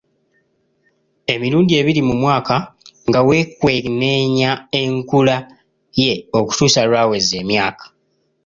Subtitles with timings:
[1.33, 2.55] Emirundi ebiri mu mwaka
[3.07, 5.37] nga wekwekenneenya enkula
[6.01, 7.85] ye okutuusa lw'aweza emyaka.